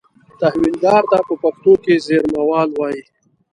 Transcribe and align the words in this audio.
تحویلدار 0.39 1.03
ته 1.11 1.17
په 1.27 1.33
پښتو 1.41 1.73
کې 1.83 1.93
زېرمهوال 2.07 2.69
وایي. 2.73 3.01